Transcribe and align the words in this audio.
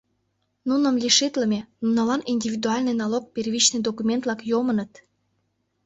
Нуным 0.67 0.95
лишитлыме, 1.03 1.59
нунылан 1.83 2.21
индивидуальный 2.33 2.97
налог 3.01 3.23
первичный 3.35 3.81
документ-влак 3.87 4.39
«йомыныт». 4.51 4.91